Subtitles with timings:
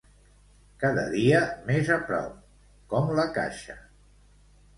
[0.83, 2.41] Cada dia més a prop,
[2.95, 3.79] com la caixa.